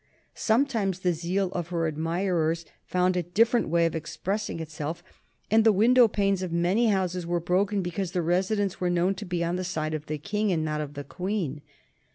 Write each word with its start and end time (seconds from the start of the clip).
Sometimes 0.33 1.01
the 1.01 1.13
zeal 1.13 1.51
of 1.51 1.67
her 1.67 1.85
admirers 1.85 2.65
found 2.85 3.15
a 3.15 3.21
different 3.21 3.69
way 3.69 3.85
of 3.85 3.95
expressing 3.95 4.59
itself, 4.59 5.03
and 5.51 5.63
the 5.63 5.71
window 5.71 6.07
panes 6.07 6.41
of 6.41 6.51
many 6.51 6.87
houses 6.87 7.23
were 7.27 7.39
broken 7.39 7.83
because 7.83 8.11
the 8.11 8.23
residents 8.23 8.81
were 8.81 8.89
known 8.89 9.13
to 9.13 9.25
be 9.25 9.43
on 9.43 9.57
the 9.57 9.63
side 9.63 9.93
of 9.93 10.07
the 10.07 10.17
King 10.17 10.51
and 10.51 10.65
not 10.65 10.81
of 10.81 10.95
the 10.95 11.03
Queen. 11.03 11.61